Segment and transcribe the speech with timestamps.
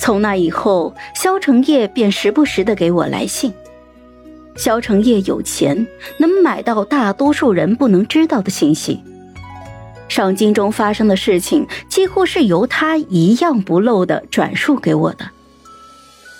[0.00, 3.52] 从那以后，萧成业便时不时的给我来信。
[4.56, 5.86] 萧成业有钱，
[6.18, 9.02] 能买到大多数人不能知道的信息。
[10.08, 15.30] 上京中发生的事情，几乎是由他一样不漏的转述给我的。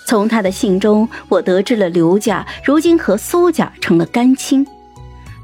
[0.07, 4.65] 从他的信中，我得知了刘家如今和苏家成了干亲，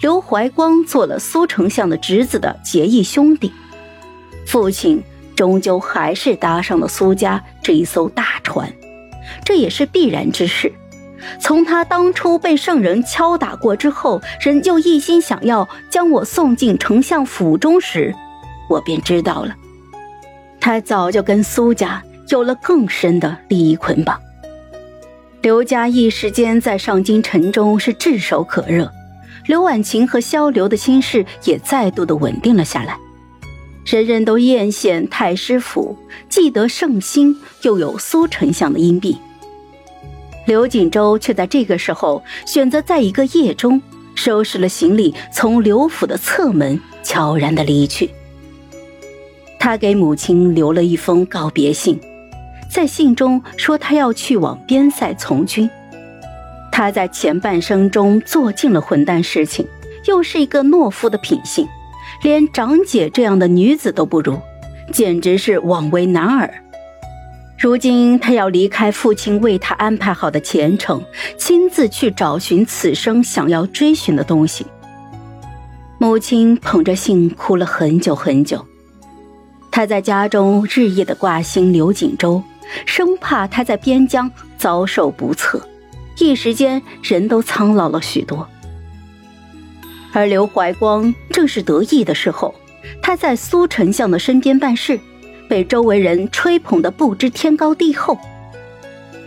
[0.01, 3.53] 刘怀光做了苏丞相的侄子的结义兄弟，
[4.45, 5.01] 父亲
[5.37, 8.73] 终究还是搭上了苏家这一艘大船，
[9.45, 10.73] 这也是必然之事。
[11.39, 18.13] 从他当初被圣人敲打过之后，仍旧一心想要将我送进丞相府中时，
[18.67, 19.55] 我便知道了，
[20.59, 24.19] 他早就跟苏家有了更深的利益捆绑。
[25.41, 28.91] 刘家一时间在上京城中是炙手可热，
[29.45, 32.97] 刘婉晴和萧刘的亲事也再度的稳定了下来。
[33.87, 35.95] 人人都艳羡太师府，
[36.27, 39.17] 既得圣心，又有苏丞相的荫庇。
[40.45, 43.81] 刘锦州却在这个时候选择在一个夜中
[44.13, 48.09] 收拾了行李，从刘府的侧门悄然的离去。
[49.57, 51.97] 他给母亲留了一封告别信。
[52.69, 55.69] 在信中说，他要去往边塞从军。
[56.73, 59.65] 他在前半生中做尽了混蛋事情，
[60.07, 61.65] 又是一个懦夫的品性，
[62.21, 64.39] 连长姐这样的女子都不如，
[64.91, 66.63] 简直是枉为男儿。
[67.59, 71.03] 如今他要离开父亲为他安排好的前程，
[71.37, 74.65] 亲自去找寻此生想要追寻的东西。
[75.97, 78.63] 母亲捧着信哭了很久很久，
[79.71, 82.43] 他在家中日夜的挂心刘锦州。
[82.85, 85.65] 生怕他在边疆遭受不测，
[86.19, 88.45] 一时间人都苍老了许多。
[90.13, 92.53] 而刘怀光正是得意的时候，
[93.01, 94.99] 他在苏丞相的身边办事，
[95.47, 98.17] 被周围人吹捧的不知天高地厚。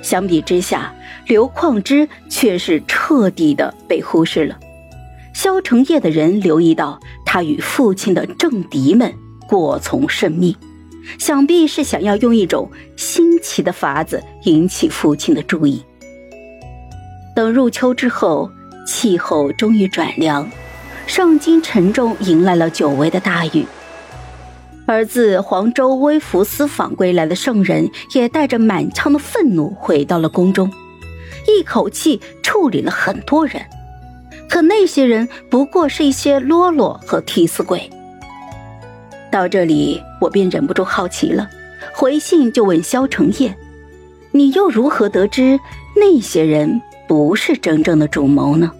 [0.02, 0.94] 相比之下，
[1.26, 4.58] 刘况之却是彻底的被忽视了。
[5.32, 9.14] 萧承业的人留意到他与父亲的政敌们
[9.46, 10.56] 过从甚密。
[11.18, 15.82] 想必是想要用一种新奇的法子引起父亲的注意。
[17.34, 18.50] 等入秋之后，
[18.86, 20.48] 气候终于转凉，
[21.06, 23.66] 上京城中迎来了久违的大雨。
[24.86, 30.68] 而自黄州微服私访归来的圣人，也带着满腔的愤怒回到了宫中，
[31.46, 33.62] 一口气处理了很多人。
[34.48, 37.88] 可那些人不过是一些喽啰和替死鬼。
[39.30, 41.48] 到这里，我便忍不住好奇了，
[41.94, 43.56] 回信就问萧承业
[44.32, 45.60] ：“你又如何得知
[45.94, 48.72] 那些人不是真正的主谋呢？”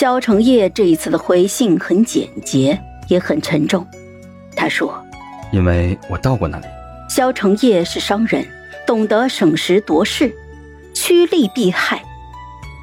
[0.00, 3.86] 萧承业这一次的回信很简洁，也很沉重。
[4.56, 4.94] 他说
[5.52, 6.64] ：“因为我到过那里。”
[7.10, 8.42] 萧承业是商人，
[8.86, 10.34] 懂得审时度势，
[10.94, 12.02] 趋利避害。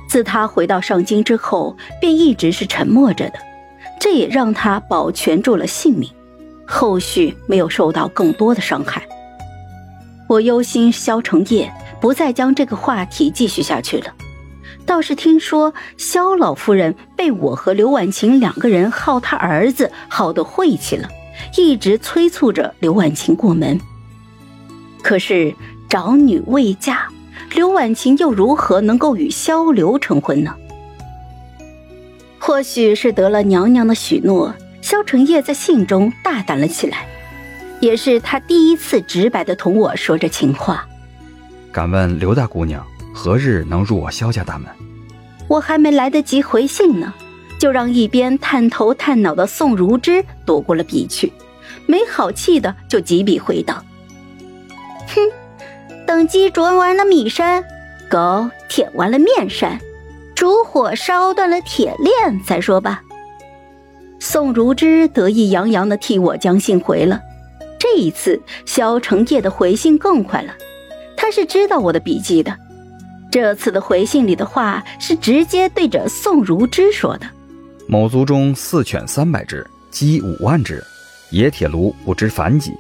[0.08, 3.40] 自他回到上京之后，便一直是沉默着的，
[4.00, 6.08] 这也让他保全住了性命。
[6.68, 9.02] 后续没有受到更多的伤害，
[10.30, 14.14] 我忧心萧承业不再将这个话题继续下去了。
[14.88, 21.08] 倒是听说萧老夫人被我和刘婉晴两个人耗他儿子耗得晦气了，
[21.58, 23.80] 一直催促着刘婉晴过门。
[25.04, 25.54] 可是
[25.90, 27.10] 长女未嫁，
[27.54, 30.56] 刘婉晴又如何能够与萧刘成婚呢？
[32.40, 34.56] 或许是得了娘娘的许诺。
[34.80, 37.06] 萧承业在信中大胆了起来，
[37.82, 40.88] 也是他第一次直白的同我说着情话。
[41.74, 42.86] 敢问刘大姑娘
[43.18, 44.70] 何日能入我萧家大门？
[45.48, 47.12] 我还没来得及回信呢，
[47.60, 51.34] 就让一边探头探脑的宋如之躲过了笔去，
[51.88, 53.84] 没好气的就几笔回道
[55.10, 55.20] ：“哼，
[56.06, 57.66] 等鸡啄完了米山，
[58.08, 59.80] 狗舔完了面山，
[60.36, 63.02] 烛火烧断了铁链再说吧。”
[64.22, 67.20] 宋如之得意洋洋的替我将信回了。
[67.80, 70.54] 这一次，萧承业的回信更快了。
[71.16, 72.56] 他是知道我的笔迹的。
[73.32, 77.28] 这次的回信里的话是直接对着宋如之说的
[77.88, 80.84] ：“某族中四犬三百只，鸡五万只，
[81.30, 82.74] 野铁炉不知凡几。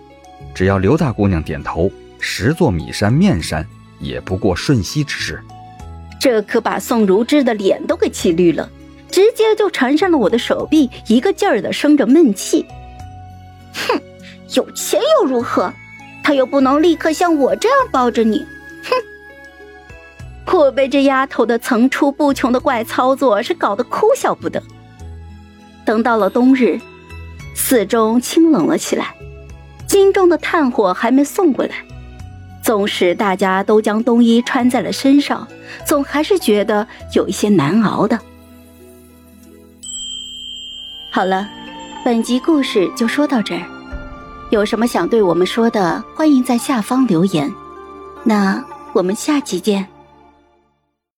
[0.55, 3.65] 只要刘大姑娘点头，十座米山面山
[3.99, 5.41] 也不过瞬息之事。”
[6.19, 8.69] 这可把宋如之的脸都给气绿了。
[9.09, 12.65] 直接就缠上了我的手臂，一个劲儿的生着闷气。
[13.73, 14.01] 哼，
[14.53, 15.73] 有钱又如何？
[16.21, 18.45] 他又不能立刻像我这样抱着你。
[20.47, 24.61] 哼，我被这丫头的层出不穷的怪操作是搞得哭笑不得。
[25.85, 26.79] 等到了冬日，
[27.55, 29.15] 四周清冷了起来，
[29.87, 31.75] 京中的炭火还没送过来。
[32.63, 35.47] 纵使大家都将冬衣穿在了身上，
[35.85, 38.19] 总还是觉得有一些难熬的。
[41.09, 41.47] 好了，
[42.03, 43.61] 本集故事就说到这儿。
[44.49, 47.49] 有什么想对我们说的，欢迎在下方留言。
[48.23, 48.61] 那
[48.93, 49.87] 我们下期见。